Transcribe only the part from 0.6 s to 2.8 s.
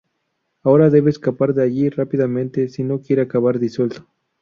Ahora debe escapar de allí rápidamente